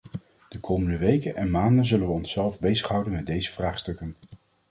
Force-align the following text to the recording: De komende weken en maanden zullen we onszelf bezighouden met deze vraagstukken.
De 0.49 0.59
komende 0.59 0.97
weken 0.97 1.35
en 1.35 1.51
maanden 1.51 1.85
zullen 1.85 2.07
we 2.07 2.13
onszelf 2.13 2.59
bezighouden 2.59 3.13
met 3.13 3.25
deze 3.25 3.51
vraagstukken. 3.51 4.15